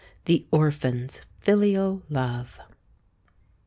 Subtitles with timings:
[0.25, 2.59] THE ORPHAN'S FILIAL LOVE.